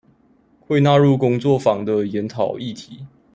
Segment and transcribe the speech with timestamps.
[0.65, 3.05] 會納入工作坊的研討議題